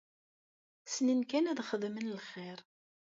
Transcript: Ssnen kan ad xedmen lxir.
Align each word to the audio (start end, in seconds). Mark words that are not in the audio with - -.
Ssnen 0.87 1.21
kan 1.29 1.49
ad 1.51 1.59
xedmen 1.69 2.11
lxir. 2.17 2.59